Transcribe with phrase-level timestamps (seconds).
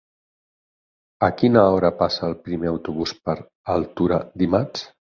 [1.27, 3.39] A quina hora passa el primer autobús per
[3.79, 4.93] Altura dimarts?